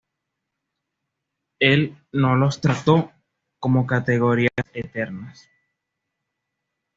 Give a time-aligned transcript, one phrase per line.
[1.59, 3.11] Él no los trató
[3.59, 5.47] como categorías eternas.